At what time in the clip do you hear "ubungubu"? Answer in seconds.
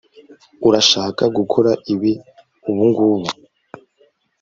2.69-3.29